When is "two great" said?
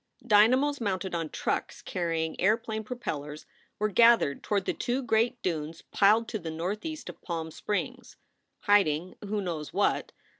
4.73-5.39